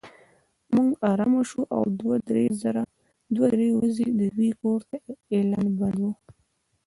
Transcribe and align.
موږ 0.75 0.89
ارامه 1.09 1.41
شوو 1.49 1.69
او 1.75 1.81
دوه 1.99 2.15
درې 3.51 3.67
ورځې 3.77 4.05
د 4.19 4.21
دوی 4.37 4.51
کور 4.61 4.79
ته 4.89 4.97
اعلان 5.35 5.67
بند 5.79 5.99
و. 6.07 6.07